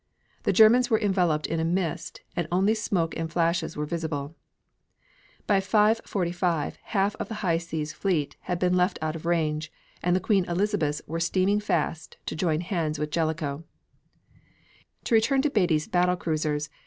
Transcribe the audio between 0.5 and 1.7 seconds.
Germans were enveloped in a